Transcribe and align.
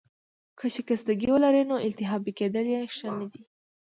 که 0.57 0.65
شکستګي 0.75 1.29
ولرې، 1.31 1.63
نو 1.71 1.75
التهابي 1.85 2.31
کیدل 2.39 2.65
يې 2.73 2.81
ښه 2.95 3.09
نه 3.19 3.25
دي. 3.31 3.41